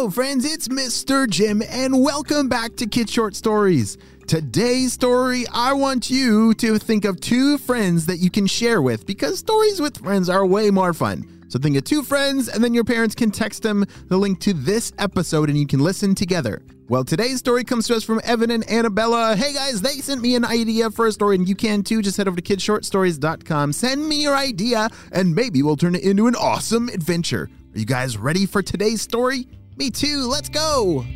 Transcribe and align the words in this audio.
Hello, 0.00 0.08
friends, 0.08 0.50
it's 0.50 0.66
Mr. 0.68 1.28
Jim, 1.28 1.62
and 1.68 2.02
welcome 2.02 2.48
back 2.48 2.74
to 2.76 2.86
Kid 2.86 3.10
Short 3.10 3.36
Stories. 3.36 3.98
Today's 4.26 4.94
story, 4.94 5.44
I 5.52 5.74
want 5.74 6.08
you 6.08 6.54
to 6.54 6.78
think 6.78 7.04
of 7.04 7.20
two 7.20 7.58
friends 7.58 8.06
that 8.06 8.16
you 8.16 8.30
can 8.30 8.46
share 8.46 8.80
with 8.80 9.04
because 9.04 9.38
stories 9.38 9.78
with 9.78 9.98
friends 9.98 10.30
are 10.30 10.46
way 10.46 10.70
more 10.70 10.94
fun. 10.94 11.44
So 11.48 11.58
think 11.58 11.76
of 11.76 11.84
two 11.84 12.02
friends, 12.02 12.48
and 12.48 12.64
then 12.64 12.72
your 12.72 12.82
parents 12.82 13.14
can 13.14 13.30
text 13.30 13.62
them 13.62 13.84
the 14.06 14.16
link 14.16 14.40
to 14.40 14.54
this 14.54 14.90
episode 14.96 15.50
and 15.50 15.58
you 15.58 15.66
can 15.66 15.80
listen 15.80 16.14
together. 16.14 16.62
Well, 16.88 17.04
today's 17.04 17.40
story 17.40 17.62
comes 17.62 17.86
to 17.88 17.94
us 17.94 18.02
from 18.02 18.22
Evan 18.24 18.50
and 18.50 18.66
Annabella. 18.70 19.36
Hey 19.36 19.52
guys, 19.52 19.82
they 19.82 19.96
sent 19.96 20.22
me 20.22 20.34
an 20.34 20.46
idea 20.46 20.90
for 20.90 21.08
a 21.08 21.12
story, 21.12 21.36
and 21.36 21.46
you 21.46 21.54
can 21.54 21.82
too. 21.82 22.00
Just 22.00 22.16
head 22.16 22.26
over 22.26 22.40
to 22.40 22.56
kidshortstories.com, 22.56 23.74
send 23.74 24.08
me 24.08 24.22
your 24.22 24.34
idea, 24.34 24.88
and 25.12 25.34
maybe 25.34 25.62
we'll 25.62 25.76
turn 25.76 25.94
it 25.94 26.04
into 26.04 26.26
an 26.26 26.36
awesome 26.36 26.88
adventure. 26.88 27.50
Are 27.74 27.78
you 27.78 27.84
guys 27.84 28.16
ready 28.16 28.46
for 28.46 28.62
today's 28.62 29.02
story? 29.02 29.46
Me 29.80 29.88
too. 29.88 30.26
Let's 30.26 30.50
go. 30.50 31.06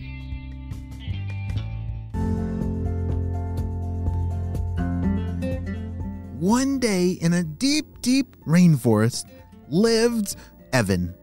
One 6.39 6.79
day 6.79 7.11
in 7.20 7.35
a 7.35 7.45
deep, 7.45 8.01
deep 8.01 8.42
rainforest 8.47 9.27
lived 9.69 10.37
Evan. 10.73 11.15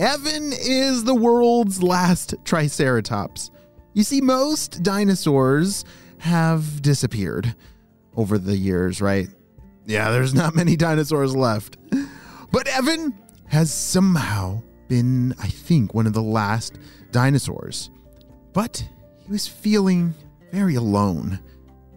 Evan 0.00 0.52
is 0.52 1.04
the 1.04 1.14
world's 1.14 1.80
last 1.80 2.34
Triceratops. 2.44 3.52
You 3.92 4.02
see, 4.02 4.20
most 4.20 4.82
dinosaurs 4.82 5.84
have 6.18 6.82
disappeared 6.82 7.54
over 8.16 8.36
the 8.36 8.56
years, 8.56 9.00
right? 9.00 9.28
Yeah, 9.86 10.10
there's 10.10 10.34
not 10.34 10.56
many 10.56 10.74
dinosaurs 10.74 11.36
left. 11.36 11.76
But 12.50 12.66
Evan 12.66 13.16
has 13.46 13.72
somehow 13.72 14.60
been, 14.88 15.34
I 15.40 15.48
think, 15.48 15.94
one 15.94 16.06
of 16.06 16.12
the 16.12 16.22
last 16.22 16.78
dinosaurs. 17.12 17.90
But 18.52 18.86
he 19.24 19.32
was 19.32 19.46
feeling 19.46 20.14
very 20.52 20.74
alone. 20.74 21.40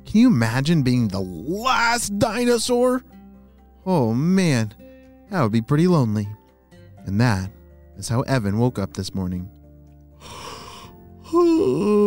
Can 0.06 0.22
you 0.22 0.28
imagine 0.28 0.84
being 0.84 1.10
the 1.10 1.20
last 1.20 2.18
dinosaur? 2.18 3.04
Oh 3.86 4.14
man, 4.14 4.74
that 5.30 5.42
would 5.42 5.52
be 5.52 5.62
pretty 5.62 5.88
lonely. 5.88 6.28
And 7.06 7.22
that 7.22 7.52
is 7.98 8.10
how 8.10 8.22
Evan 8.22 8.58
woke 8.58 8.80
up 8.80 8.94
this 8.94 9.14
morning. 9.14 9.52
oh, 11.32 12.04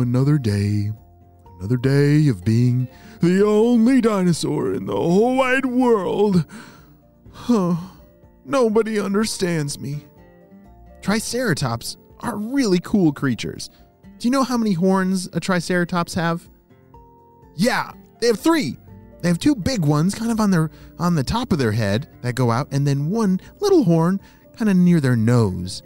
another 0.00 0.38
day. 0.38 0.90
Another 1.58 1.76
day 1.76 2.28
of 2.28 2.44
being 2.44 2.88
the 3.20 3.44
only 3.44 4.00
dinosaur 4.00 4.72
in 4.72 4.86
the 4.86 4.96
whole 4.96 5.36
wide 5.36 5.66
world. 5.66 6.46
Huh. 7.40 7.76
Nobody 8.44 9.00
understands 9.00 9.78
me. 9.78 10.04
Triceratops 11.00 11.96
are 12.20 12.36
really 12.36 12.80
cool 12.80 13.12
creatures. 13.12 13.70
Do 14.18 14.26
you 14.26 14.32
know 14.32 14.42
how 14.42 14.58
many 14.58 14.72
horns 14.72 15.28
a 15.32 15.40
triceratops 15.40 16.14
have? 16.14 16.48
Yeah, 17.54 17.92
they 18.20 18.26
have 18.26 18.40
3. 18.40 18.76
They 19.20 19.28
have 19.28 19.38
two 19.38 19.54
big 19.54 19.84
ones 19.84 20.14
kind 20.14 20.30
of 20.30 20.40
on 20.40 20.50
their 20.50 20.70
on 20.98 21.14
the 21.14 21.24
top 21.24 21.52
of 21.52 21.58
their 21.58 21.72
head 21.72 22.08
that 22.22 22.34
go 22.34 22.50
out 22.50 22.68
and 22.70 22.86
then 22.86 23.08
one 23.08 23.40
little 23.60 23.84
horn 23.84 24.20
kind 24.56 24.68
of 24.68 24.76
near 24.76 25.00
their 25.00 25.16
nose. 25.16 25.82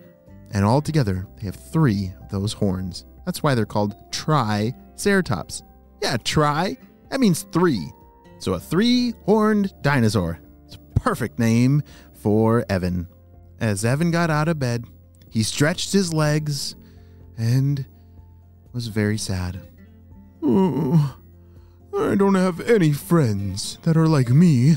And 0.53 0.65
all 0.65 0.81
together, 0.81 1.27
they 1.37 1.47
have 1.47 1.57
3 1.57 2.13
of 2.23 2.31
those 2.31 2.55
horns. 2.55 3.05
That's 3.25 3.43
why 3.43 3.55
they're 3.55 3.67
called 3.67 3.95
triceratops. 4.11 5.63
Yeah, 6.03 6.17
tri, 6.17 6.77
that 7.11 7.21
means 7.21 7.47
3. 7.53 7.93
So 8.39 8.55
a 8.55 8.61
three-horned 8.61 9.73
dinosaur 9.83 10.41
perfect 11.03 11.39
name 11.39 11.83
for 12.13 12.65
Evan. 12.69 13.09
As 13.61 13.85
Evan 13.85 14.11
got 14.11 14.31
out 14.31 14.49
of 14.49 14.59
bed, 14.59 14.87
he 15.29 15.43
stretched 15.43 15.93
his 15.93 16.13
legs 16.13 16.77
and 17.37 17.85
was 18.73 18.87
very 18.87 19.19
sad. 19.19 19.61
Oh, 20.43 21.17
I 21.97 22.15
don't 22.15 22.37
have 22.37 22.61
any 22.61 22.93
friends 22.93 23.79
that 23.83 23.97
are 23.97 24.07
like 24.07 24.31
me. 24.31 24.77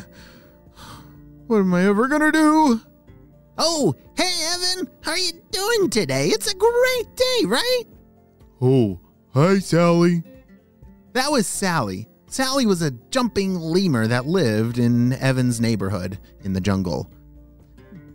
What 1.47 1.59
am 1.59 1.74
I 1.74 1.86
ever 1.86 2.08
gonna 2.08 2.31
do? 2.31 2.81
Oh, 3.57 3.96
hey 4.18 4.31
Evan, 4.53 4.90
how 5.02 5.12
are 5.12 5.18
you 5.18 5.31
doing 5.52 5.90
today? 5.90 6.28
It's 6.30 6.52
a 6.52 6.56
great 6.56 7.16
day, 7.16 7.46
right? 7.46 7.84
Oh, 8.62 9.00
hi 9.34 9.59
Sally. 9.59 10.24
That 11.13 11.31
was 11.31 11.46
Sally. 11.47 12.09
Sally 12.35 12.66
was 12.66 12.81
a 12.81 12.91
jumping 13.12 13.56
lemur 13.57 14.07
that 14.07 14.25
lived 14.25 14.78
in 14.78 15.13
Evan's 15.13 15.62
neighborhood 15.62 16.19
in 16.41 16.51
the 16.51 16.59
jungle. 16.59 17.09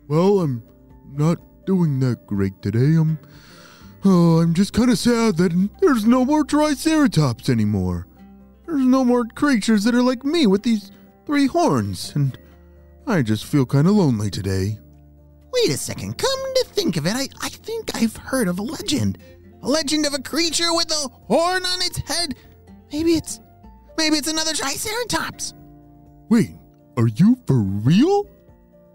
Well, 0.09 0.41
I'm 0.41 0.63
not 1.11 1.39
doing 1.65 2.01
that 2.01 2.27
great 2.27 2.61
today. 2.61 2.97
I'm 3.01 3.19
oh, 4.05 4.41
I'm 4.41 4.53
just 4.53 4.75
kind 4.75 4.91
of 4.91 4.99
sad 4.99 5.39
that 5.39 5.71
there's 5.81 6.05
no 6.05 6.27
more 6.27 6.45
triceratops 6.45 7.49
anymore. 7.49 8.07
There's 8.67 8.85
no 8.85 9.07
more 9.07 9.25
creatures 9.25 9.85
that 9.85 9.95
are 9.95 10.03
like 10.03 10.23
me 10.23 10.47
with 10.47 10.65
these 10.65 10.93
three 11.25 11.47
horns, 11.47 12.13
and 12.15 12.39
I 13.07 13.23
just 13.23 13.47
feel 13.47 13.65
kind 13.65 13.89
of 13.89 13.95
lonely 13.95 14.29
today. 14.29 14.79
Wait 15.51 15.71
a 15.71 15.79
second. 15.79 16.19
Come 16.19 16.55
to 16.57 16.65
think 16.67 16.99
of 16.99 17.07
it, 17.07 17.17
I, 17.17 17.27
I 17.41 17.49
think 17.49 17.97
I've 17.97 18.17
heard 18.17 18.49
of 18.49 18.59
a 18.59 18.63
legend. 18.63 19.17
A 19.63 19.67
legend 19.71 20.05
of 20.05 20.13
a 20.13 20.21
creature 20.21 20.75
with 20.75 20.91
a 20.91 21.09
horn 21.09 21.65
on 21.65 21.81
its 21.81 21.97
head. 22.07 22.35
Maybe 22.93 23.15
it's 23.15 23.41
Maybe 24.01 24.17
it's 24.17 24.29
another 24.29 24.55
Triceratops. 24.55 25.53
Wait, 26.31 26.57
are 26.97 27.09
you 27.09 27.37
for 27.47 27.59
real? 27.59 28.27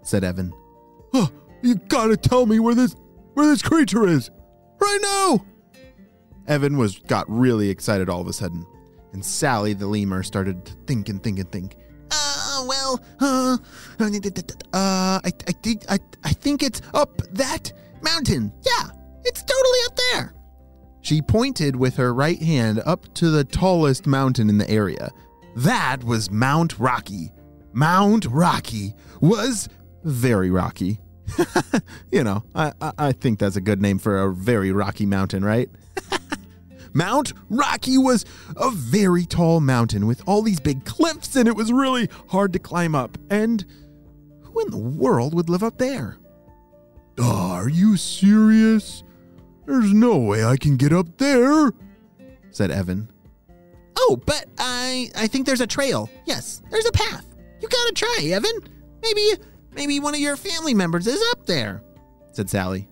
said 0.02 0.24
Evan. 0.24 0.52
Huh, 1.14 1.28
you 1.62 1.76
gotta 1.76 2.16
tell 2.16 2.44
me 2.44 2.58
where 2.58 2.74
this 2.74 2.96
where 3.34 3.46
this 3.46 3.62
creature 3.62 4.08
is. 4.08 4.32
Right 4.80 4.98
now! 5.00 5.44
Evan 6.48 6.76
was 6.76 6.98
got 6.98 7.24
really 7.28 7.70
excited 7.70 8.08
all 8.08 8.20
of 8.20 8.26
a 8.26 8.32
sudden. 8.32 8.66
And 9.12 9.24
Sally 9.24 9.74
the 9.74 9.86
lemur 9.86 10.24
started 10.24 10.66
to 10.66 10.72
think 10.88 11.08
and 11.08 11.22
think 11.22 11.38
and 11.38 11.52
think. 11.52 11.76
Uh 12.10 12.64
well, 12.66 13.00
uh, 13.20 13.58
uh 14.72 15.20
I, 15.22 15.30
I 15.46 15.52
think 15.62 15.84
I, 15.88 16.00
I 16.24 16.32
think 16.32 16.64
it's 16.64 16.82
up 16.94 17.22
that 17.30 17.72
mountain. 18.02 18.52
Yeah, 18.62 18.88
it's 19.22 19.44
totally 19.44 19.78
up 19.86 19.98
there. 20.12 20.34
She 21.06 21.22
pointed 21.22 21.76
with 21.76 21.94
her 21.98 22.12
right 22.12 22.42
hand 22.42 22.82
up 22.84 23.14
to 23.14 23.30
the 23.30 23.44
tallest 23.44 24.08
mountain 24.08 24.48
in 24.48 24.58
the 24.58 24.68
area. 24.68 25.12
That 25.54 26.02
was 26.02 26.32
Mount 26.32 26.80
Rocky. 26.80 27.30
Mount 27.72 28.26
Rocky 28.26 28.92
was 29.20 29.68
very 30.02 30.50
rocky. 30.50 30.98
you 32.10 32.24
know, 32.24 32.42
I, 32.56 32.72
I 32.98 33.12
think 33.12 33.38
that's 33.38 33.54
a 33.54 33.60
good 33.60 33.80
name 33.80 34.00
for 34.00 34.18
a 34.18 34.34
very 34.34 34.72
rocky 34.72 35.06
mountain, 35.06 35.44
right? 35.44 35.70
Mount 36.92 37.34
Rocky 37.50 37.98
was 37.98 38.24
a 38.56 38.72
very 38.72 39.26
tall 39.26 39.60
mountain 39.60 40.08
with 40.08 40.20
all 40.26 40.42
these 40.42 40.58
big 40.58 40.84
cliffs, 40.84 41.36
and 41.36 41.46
it 41.46 41.54
was 41.54 41.72
really 41.72 42.08
hard 42.30 42.52
to 42.54 42.58
climb 42.58 42.96
up. 42.96 43.16
And 43.30 43.64
who 44.42 44.58
in 44.58 44.72
the 44.72 44.76
world 44.76 45.34
would 45.34 45.48
live 45.48 45.62
up 45.62 45.78
there? 45.78 46.18
Are 47.22 47.68
you 47.68 47.96
serious? 47.96 49.04
There's 49.66 49.92
no 49.92 50.16
way 50.18 50.44
I 50.44 50.56
can 50.56 50.76
get 50.76 50.92
up 50.92 51.18
there, 51.18 51.72
said 52.50 52.70
Evan. 52.70 53.10
Oh, 53.96 54.20
but 54.24 54.46
I 54.58 55.10
I 55.16 55.26
think 55.26 55.46
there's 55.46 55.60
a 55.60 55.66
trail. 55.66 56.08
Yes, 56.24 56.62
there's 56.70 56.86
a 56.86 56.92
path. 56.92 57.26
You 57.60 57.68
gotta 57.68 57.92
try, 57.94 58.28
Evan. 58.30 58.52
Maybe 59.02 59.42
maybe 59.74 60.00
one 60.00 60.14
of 60.14 60.20
your 60.20 60.36
family 60.36 60.74
members 60.74 61.06
is 61.06 61.22
up 61.32 61.46
there, 61.46 61.82
said 62.32 62.48
Sally. 62.48 62.88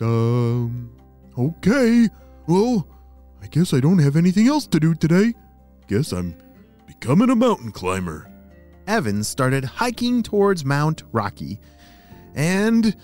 Um, 0.00 0.90
okay. 1.36 2.08
Well, 2.46 2.88
I 3.42 3.46
guess 3.46 3.74
I 3.74 3.80
don't 3.80 3.98
have 3.98 4.16
anything 4.16 4.48
else 4.48 4.66
to 4.68 4.80
do 4.80 4.94
today. 4.94 5.34
Guess 5.86 6.12
I'm 6.12 6.34
becoming 6.86 7.30
a 7.30 7.36
mountain 7.36 7.70
climber. 7.70 8.30
Evan 8.86 9.22
started 9.22 9.64
hiking 9.64 10.22
towards 10.22 10.64
Mount 10.64 11.02
Rocky, 11.12 11.60
and 12.34 12.96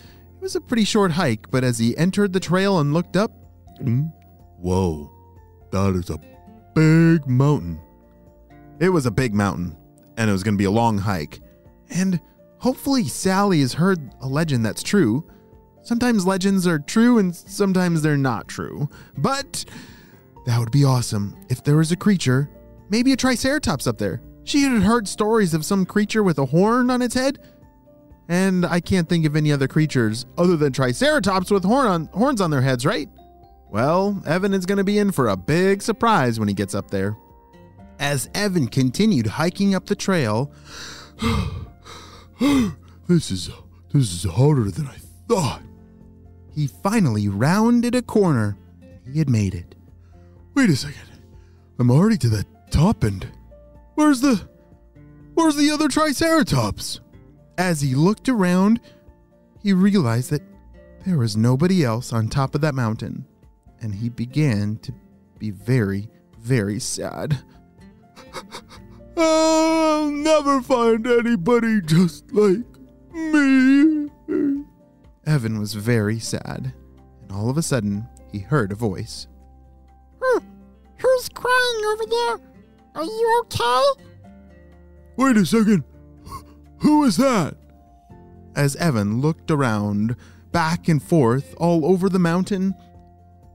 was 0.44 0.55
a 0.55 0.61
pretty 0.61 0.85
short 0.85 1.11
hike, 1.11 1.50
but 1.50 1.64
as 1.64 1.79
he 1.79 1.96
entered 1.96 2.35
the 2.35 2.38
trail 2.38 2.79
and 2.79 2.93
looked 2.93 3.17
up, 3.17 3.32
mm, 3.81 4.12
whoa, 4.58 5.11
that 5.73 5.94
is 5.94 6.11
a 6.11 6.20
big 6.75 7.26
mountain. 7.26 7.81
It 8.79 8.91
was 8.91 9.06
a 9.06 9.11
big 9.11 9.35
mountain. 9.35 9.76
and 10.17 10.29
it 10.29 10.32
was 10.32 10.43
going 10.44 10.55
to 10.55 10.58
be 10.58 10.67
a 10.67 10.70
long 10.70 10.99
hike. 10.99 11.41
And 11.91 12.20
hopefully, 12.58 13.05
Sally 13.05 13.61
has 13.62 13.73
heard 13.73 13.99
a 14.20 14.29
legend 14.29 14.64
that's 14.64 14.82
true. 14.82 15.25
Sometimes 15.82 16.26
legends 16.26 16.67
are 16.67 16.79
true 16.79 17.19
and 17.19 17.35
sometimes 17.35 18.02
they're 18.02 18.17
not 18.17 18.46
true. 18.46 18.88
But 19.17 19.64
that 20.46 20.58
would 20.61 20.70
be 20.70 20.85
awesome 20.85 21.37
if 21.49 21.64
there 21.64 21.76
was 21.79 21.91
a 21.91 21.96
creature, 21.96 22.49
maybe 22.91 23.12
a 23.12 23.17
Triceratops 23.17 23.87
up 23.87 23.99
there. 23.99 24.20
She 24.44 24.62
had 24.62 24.82
heard 24.82 25.08
stories 25.08 25.55
of 25.55 25.64
some 25.64 25.85
creature 25.87 26.23
with 26.23 26.38
a 26.38 26.44
horn 26.44 26.91
on 26.91 27.02
its 27.02 27.14
head. 27.14 27.38
And 28.29 28.65
I 28.65 28.81
can't 28.81 29.09
think 29.09 29.26
of 29.26 29.37
any 29.37 29.53
other 29.53 29.69
creatures 29.69 30.25
other 30.38 30.56
than 30.56 30.73
Triceratops 30.73 31.50
with 31.50 31.65
horn 31.65 31.87
on, 31.87 32.06
horns 32.06 32.41
on 32.41 32.50
their 32.50 32.62
heads, 32.62 32.87
right? 32.87 33.09
Well, 33.71 34.23
Evan 34.26 34.55
is 34.55 34.67
going 34.67 34.79
to 34.79 34.85
be 34.85 34.99
in 34.99 35.12
for 35.12 35.29
a 35.29 35.37
big 35.37 35.82
surprise 35.82 36.38
when 36.38 36.49
he 36.49 36.55
gets 36.55 36.75
up 36.75 36.91
there. 36.91 37.17
As 37.99 38.29
Evan 38.35 38.67
continued 38.69 39.26
hiking 39.26 39.75
up 39.75 39.87
the 39.87 39.94
trail, 39.97 40.50
This 43.06 43.31
is 43.31 43.50
this 43.93 44.12
is 44.12 44.25
harder 44.25 44.70
than 44.70 44.87
I 44.87 44.97
thought. 45.29 45.62
he 46.55 46.67
finally 46.67 47.29
rounded 47.29 47.94
a 47.94 48.03
corner. 48.03 48.56
He 49.12 49.19
had 49.19 49.29
made 49.29 49.55
it. 49.55 49.75
Wait 50.55 50.70
a 50.70 50.77
second. 50.77 51.00
I'm 51.79 51.91
already 51.91 52.17
to 52.19 52.29
the 52.29 52.44
top 52.70 53.05
and 53.05 53.27
where's 53.94 54.20
the 54.20 54.41
where's 55.35 55.56
the 55.56 55.70
other 55.70 55.88
Triceratops? 55.88 57.00
As 57.56 57.81
he 57.81 57.95
looked 57.95 58.29
around, 58.29 58.81
he 59.62 59.73
realized 59.73 60.31
that 60.31 60.43
there 61.06 61.19
was 61.19 61.37
nobody 61.37 61.85
else 61.85 62.12
on 62.12 62.29
top 62.29 62.55
of 62.55 62.61
that 62.62 62.75
mountain, 62.75 63.27
and 63.81 63.95
he 63.95 64.09
began 64.09 64.77
to 64.79 64.93
be 65.39 65.51
very, 65.51 66.09
very 66.39 66.81
sad. 66.81 67.39
I'll 69.17 70.11
never 70.11 70.61
find 70.62 71.06
anybody 71.06 71.81
just 71.83 72.33
like 72.33 72.65
me. 73.12 74.11
Evan 75.27 75.59
was 75.61 75.75
very 75.75 76.19
sad, 76.19 76.75
and 77.23 77.33
all 77.33 77.49
of 77.49 77.56
a 77.56 77.62
sudden, 77.62 78.09
he 78.33 78.41
heard 78.41 78.73
a 78.73 78.77
voice. 78.77 79.29
Who's 80.99 81.29
crying 81.29 81.85
over 81.93 82.06
there? 82.06 82.39
Are 82.95 83.05
you 83.05 83.43
okay? 83.45 83.83
Wait 85.17 85.37
a 85.37 85.45
second. 85.45 85.85
Who 86.84 87.04
is 87.04 87.16
that? 87.16 87.56
As 88.54 88.76
Evan 88.76 89.22
looked 89.22 89.50
around, 89.50 90.16
back 90.52 90.86
and 90.86 91.02
forth, 91.02 91.54
all 91.56 91.86
over 91.86 92.10
the 92.10 92.19
mountain, 92.19 92.75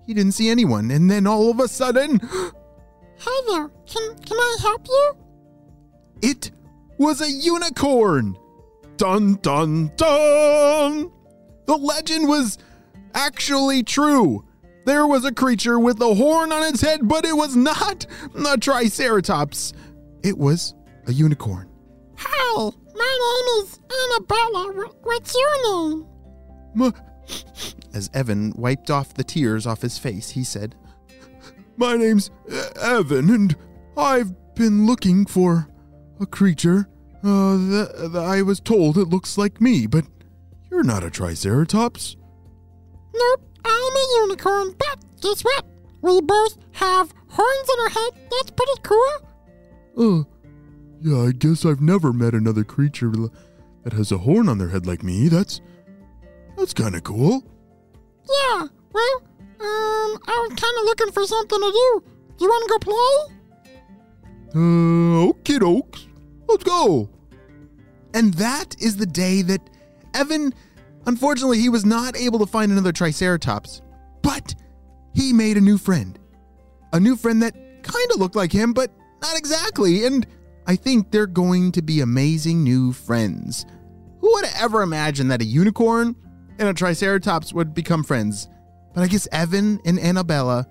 he 0.07 0.15
didn't 0.15 0.31
see 0.31 0.49
anyone, 0.49 0.89
and 0.89 1.11
then 1.11 1.27
all 1.27 1.51
of 1.51 1.59
a 1.59 1.67
sudden, 1.67 2.19
Hi 3.19 3.41
there. 3.51 3.69
Can 3.85 4.15
can 4.25 4.37
I 4.37 4.57
help 4.61 4.87
you? 4.87 5.13
it 6.23 6.49
was 6.97 7.21
a 7.21 7.29
unicorn! 7.29 8.35
Dun 8.97 9.35
dun 9.35 9.91
dun! 9.95 11.11
The 11.67 11.77
legend 11.77 12.27
was 12.27 12.57
actually 13.13 13.83
true. 13.83 14.43
There 14.87 15.05
was 15.05 15.23
a 15.23 15.31
creature 15.31 15.79
with 15.79 16.01
a 16.01 16.15
horn 16.15 16.51
on 16.51 16.63
its 16.63 16.81
head, 16.81 17.07
but 17.07 17.25
it 17.25 17.37
was 17.37 17.55
not 17.55 18.07
a 18.43 18.57
triceratops. 18.57 19.73
It 20.23 20.35
was 20.35 20.73
a 21.05 21.13
unicorn. 21.13 21.69
Hi, 22.17 22.71
my 23.00 23.44
name 23.57 23.63
is 23.66 23.80
Annabella. 24.04 24.74
Wh- 24.88 25.06
What's 25.06 25.34
your 25.36 25.90
name? 25.90 26.06
My, 26.75 26.92
As 27.94 28.10
Evan 28.13 28.54
wiped 28.56 28.92
off 28.92 29.13
the 29.16 29.24
tears 29.24 29.66
off 29.66 29.81
his 29.81 29.98
face, 29.98 30.30
he 30.30 30.44
said, 30.44 30.75
my 31.78 31.96
name's 31.96 32.30
Evan, 32.81 33.30
and 33.30 33.56
I've 33.98 34.34
been 34.56 34.86
looking 34.86 35.25
for 35.25 35.68
a 36.19 36.25
creature 36.25 36.88
uh, 37.24 38.18
I 38.18 38.42
was 38.44 38.60
told 38.62 38.98
it 38.98 39.10
looks 39.10 39.38
like 39.38 39.60
me, 39.60 39.88
but 39.88 40.06
you're 40.72 40.84
not 40.84 41.04
a 41.04 41.10
Triceratops. 41.10 42.16
Nope, 43.13 43.42
I'm 43.66 43.96
a 43.96 44.07
unicorn. 44.22 44.74
But 44.78 45.04
guess 45.22 45.42
what? 45.42 45.66
We 46.01 46.22
both 46.22 46.57
have 46.72 47.13
horns 47.28 47.69
in 47.74 47.80
our 47.81 47.90
head. 47.90 48.30
That's 48.31 48.51
pretty 48.51 48.81
cool. 48.84 49.12
Uh, 49.98 50.24
yeah, 51.01 51.28
I 51.28 51.31
guess 51.31 51.66
I've 51.66 51.81
never 51.81 52.12
met 52.13 52.34
another 52.34 52.63
creature 52.63 53.12
that 53.84 53.94
has 53.94 54.12
a 54.12 54.18
horn 54.18 54.50
on 54.50 54.57
their 54.57 54.69
head 54.69 54.86
like 54.86 55.04
me. 55.04 55.28
That's 55.28 55.62
that's 56.57 56.74
kind 56.74 56.96
of 56.96 57.04
cool. 57.04 57.44
Yeah. 58.28 58.68
Well, 58.92 59.24
um, 59.62 60.19
I 60.28 60.48
was 60.48 60.60
kind 60.60 60.78
of 60.78 60.86
looking 60.86 61.12
for 61.12 61.25
something 61.25 61.60
to 61.60 61.72
do. 61.72 62.04
You 62.40 62.48
want 62.48 62.63
to 62.63 62.69
go 62.69 62.80
play? 62.92 63.36
Uh, 64.56 65.30
okay, 65.30 65.60
dokes. 65.60 66.07
Let's 66.48 66.63
go. 66.63 67.10
And 68.13 68.34
that 68.36 68.75
is 68.80 68.98
the 68.98 69.06
day 69.06 69.42
that 69.44 69.62
Evan, 70.13 70.54
unfortunately, 71.06 71.60
he 71.60 71.69
was 71.69 71.86
not 71.86 72.18
able 72.18 72.40
to 72.40 72.46
find 72.46 72.72
another 72.72 72.92
Triceratops, 72.92 73.81
but 74.22 74.56
he 75.13 75.31
made 75.34 75.57
a 75.57 75.62
new 75.62 75.78
friend. 75.78 76.18
A 76.94 77.00
new 77.00 77.16
friend 77.16 77.42
that 77.44 77.54
kind 77.84 78.12
of 78.12 78.19
looked 78.19 78.36
like 78.36 78.51
him, 78.51 78.74
but 78.74 78.92
not 79.22 79.38
exactly. 79.38 80.06
And 80.06 80.25
I 80.69 80.75
think 80.75 81.10
they're 81.10 81.25
going 81.25 81.71
to 81.71 81.81
be 81.81 82.01
amazing 82.01 82.63
new 82.63 82.94
friends. 82.94 83.66
Who 84.19 84.31
would 84.33 84.45
ever 84.60 84.83
imagined 84.83 85.31
that 85.31 85.42
a 85.42 85.45
unicorn 85.45 86.16
and 86.60 86.69
a 86.69 86.75
Triceratops 86.75 87.51
would 87.54 87.74
become 87.74 88.04
friends? 88.04 88.48
But 88.94 89.01
I 89.01 89.07
guess 89.07 89.27
Evan 89.31 89.80
and 89.83 90.00
Annabella, 90.00 90.68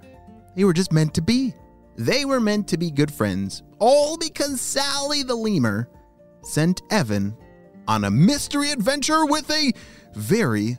they 0.55 0.63
were 0.63 0.73
just 0.73 0.93
meant 0.93 1.15
to 1.15 1.21
be. 1.21 1.53
They 1.97 2.25
were 2.25 2.39
meant 2.39 2.69
to 2.69 2.79
be 2.79 2.93
good 2.93 3.13
friends, 3.13 3.65
all 3.81 4.17
because 4.17 4.61
Sally 4.61 5.25
the 5.25 5.35
lemur 5.35 5.89
sent 6.43 6.81
Evan 6.93 7.37
on 7.89 8.05
a 8.05 8.11
mystery 8.11 8.71
adventure 8.71 9.27
with 9.27 9.51
a 9.51 9.73
very 10.15 10.79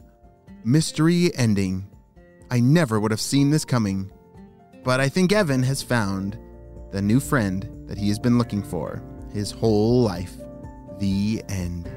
mystery 0.64 1.36
ending. 1.36 1.86
I 2.50 2.62
never 2.62 3.02
would 3.02 3.12
have 3.12 3.20
seen 3.20 3.50
this 3.50 3.66
coming, 3.66 4.14
but 4.86 5.02
I 5.02 5.10
think 5.10 5.34
Evan 5.34 5.64
has 5.64 5.84
found 5.84 6.40
the 6.92 7.02
new 7.02 7.20
friend 7.20 7.70
that 7.88 7.98
he 7.98 8.08
has 8.08 8.20
been 8.20 8.38
looking 8.38 8.64
for 8.64 9.02
his 9.32 9.52
whole 9.52 10.02
life. 10.02 10.36
The 11.00 11.44
end. 11.50 11.90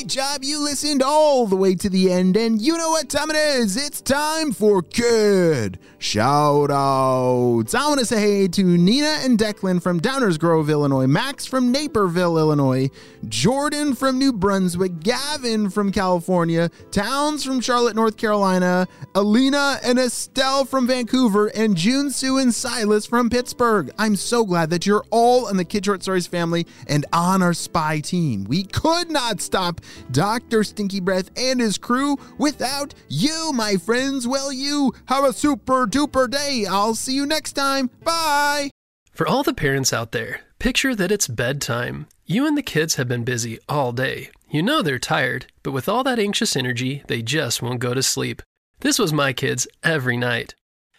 Great 0.00 0.08
job. 0.08 0.42
You 0.42 0.60
listened 0.60 1.02
all 1.02 1.46
the 1.46 1.56
way 1.56 1.74
to 1.74 1.90
the 1.90 2.10
end, 2.10 2.34
and 2.34 2.58
you 2.58 2.78
know 2.78 2.88
what 2.88 3.10
time 3.10 3.28
it 3.28 3.36
is. 3.36 3.76
It's 3.76 4.00
time 4.00 4.50
for 4.50 4.80
kid 4.80 5.78
shout 6.00 6.70
outs. 6.70 7.74
I 7.74 7.86
want 7.86 8.00
to 8.00 8.06
say 8.06 8.20
hey 8.20 8.48
to 8.48 8.64
Nina 8.64 9.18
and 9.20 9.38
Declan 9.38 9.82
from 9.82 10.00
Downers 10.00 10.38
Grove, 10.38 10.70
Illinois, 10.70 11.06
Max 11.06 11.44
from 11.44 11.70
Naperville, 11.70 12.38
Illinois, 12.38 12.88
Jordan 13.28 13.94
from 13.94 14.18
New 14.18 14.32
Brunswick, 14.32 15.00
Gavin 15.00 15.68
from 15.68 15.92
California, 15.92 16.70
Towns 16.90 17.44
from 17.44 17.60
Charlotte, 17.60 17.94
North 17.94 18.16
Carolina, 18.16 18.88
Alina 19.14 19.78
and 19.84 19.98
Estelle 19.98 20.64
from 20.64 20.86
Vancouver, 20.86 21.48
and 21.48 21.76
June 21.76 22.10
Sue 22.10 22.38
and 22.38 22.54
Silas 22.54 23.04
from 23.04 23.28
Pittsburgh. 23.28 23.90
I'm 23.98 24.16
so 24.16 24.46
glad 24.46 24.70
that 24.70 24.86
you're 24.86 25.04
all 25.10 25.48
in 25.48 25.58
the 25.58 25.66
Kid 25.66 25.84
Short 25.84 26.02
Stories 26.02 26.26
family 26.26 26.66
and 26.88 27.04
on 27.12 27.42
our 27.42 27.54
spy 27.54 28.00
team. 28.00 28.44
We 28.44 28.64
could 28.64 29.10
not 29.10 29.42
stop 29.42 29.82
Dr. 30.10 30.64
Stinky 30.64 31.00
Breath 31.00 31.30
and 31.36 31.60
his 31.60 31.78
crew 31.78 32.18
without 32.38 32.94
you, 33.08 33.52
my 33.52 33.76
friends. 33.76 34.26
Well, 34.26 34.52
you 34.52 34.92
have 35.06 35.24
a 35.24 35.32
super 35.32 35.86
duper 35.86 36.30
day. 36.30 36.66
I'll 36.68 36.94
see 36.94 37.14
you 37.14 37.26
next 37.26 37.52
time. 37.52 37.90
Bye. 38.04 38.70
For 39.12 39.26
all 39.26 39.42
the 39.42 39.54
parents 39.54 39.92
out 39.92 40.12
there, 40.12 40.40
picture 40.58 40.94
that 40.94 41.12
it's 41.12 41.28
bedtime. 41.28 42.06
You 42.24 42.46
and 42.46 42.56
the 42.56 42.62
kids 42.62 42.94
have 42.94 43.08
been 43.08 43.24
busy 43.24 43.58
all 43.68 43.92
day. 43.92 44.30
You 44.48 44.62
know 44.62 44.82
they're 44.82 44.98
tired, 44.98 45.46
but 45.62 45.72
with 45.72 45.88
all 45.88 46.02
that 46.04 46.18
anxious 46.18 46.56
energy, 46.56 47.02
they 47.06 47.22
just 47.22 47.60
won't 47.60 47.80
go 47.80 47.92
to 47.92 48.02
sleep. 48.02 48.42
This 48.80 48.98
was 48.98 49.12
my 49.12 49.32
kids 49.32 49.68
every 49.82 50.16
night. 50.16 50.54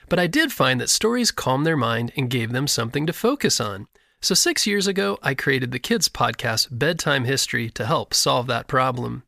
But 0.08 0.20
I 0.20 0.28
did 0.28 0.52
find 0.52 0.80
that 0.80 0.90
stories 0.90 1.32
calmed 1.32 1.66
their 1.66 1.78
mind 1.78 2.12
and 2.16 2.30
gave 2.30 2.52
them 2.52 2.68
something 2.68 3.06
to 3.08 3.14
focus 3.14 3.60
on. 3.60 3.88
So 4.24 4.36
six 4.36 4.68
years 4.68 4.86
ago, 4.86 5.18
I 5.24 5.34
created 5.34 5.72
the 5.72 5.80
kids' 5.80 6.08
podcast, 6.08 6.68
Bedtime 6.70 7.24
History, 7.24 7.72
to 7.72 7.88
help 7.88 8.14
solve 8.14 8.46
that 8.48 8.68
problem. 8.68 9.24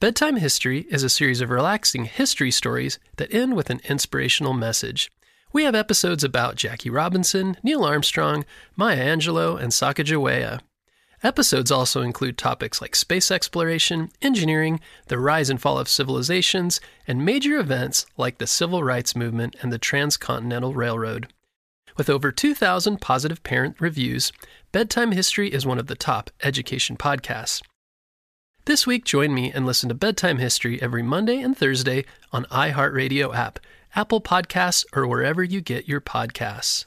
Bedtime 0.00 0.36
History 0.36 0.86
is 0.88 1.02
a 1.02 1.10
series 1.10 1.42
of 1.42 1.50
relaxing 1.50 2.06
history 2.06 2.50
stories 2.50 2.98
that 3.18 3.32
end 3.32 3.54
with 3.54 3.68
an 3.68 3.82
inspirational 3.90 4.54
message. 4.54 5.12
We 5.52 5.64
have 5.64 5.74
episodes 5.74 6.24
about 6.24 6.56
Jackie 6.56 6.88
Robinson, 6.88 7.58
Neil 7.62 7.84
Armstrong, 7.84 8.46
Maya 8.74 9.04
Angelou, 9.14 9.60
and 9.60 9.70
Sacagawea. 9.70 10.60
Episodes 11.22 11.70
also 11.70 12.00
include 12.00 12.38
topics 12.38 12.80
like 12.80 12.96
space 12.96 13.30
exploration, 13.30 14.10
engineering, 14.22 14.80
the 15.08 15.18
rise 15.18 15.50
and 15.50 15.60
fall 15.60 15.78
of 15.78 15.90
civilizations, 15.90 16.80
and 17.06 17.22
major 17.22 17.58
events 17.58 18.06
like 18.16 18.38
the 18.38 18.46
Civil 18.46 18.82
Rights 18.82 19.14
Movement 19.14 19.56
and 19.60 19.70
the 19.70 19.78
Transcontinental 19.78 20.72
Railroad. 20.72 21.28
With 21.96 22.08
over 22.08 22.32
2,000 22.32 23.00
positive 23.00 23.42
parent 23.42 23.76
reviews, 23.80 24.32
Bedtime 24.72 25.12
History 25.12 25.52
is 25.52 25.66
one 25.66 25.78
of 25.78 25.86
the 25.86 25.94
top 25.94 26.30
education 26.42 26.96
podcasts. 26.96 27.62
This 28.64 28.86
week, 28.86 29.04
join 29.04 29.34
me 29.34 29.50
and 29.52 29.66
listen 29.66 29.88
to 29.88 29.94
Bedtime 29.94 30.38
History 30.38 30.80
every 30.80 31.02
Monday 31.02 31.40
and 31.40 31.56
Thursday 31.56 32.04
on 32.32 32.44
iHeartRadio 32.46 33.34
app, 33.34 33.58
Apple 33.94 34.20
Podcasts, 34.20 34.84
or 34.94 35.06
wherever 35.06 35.42
you 35.42 35.60
get 35.60 35.88
your 35.88 36.00
podcasts. 36.00 36.86